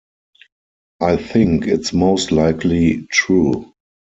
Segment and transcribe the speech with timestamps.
[0.99, 3.71] I think it's most likely true.